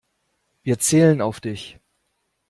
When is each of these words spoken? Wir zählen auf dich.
Wir 0.63 0.79
zählen 0.79 1.21
auf 1.21 1.39
dich. 1.41 1.77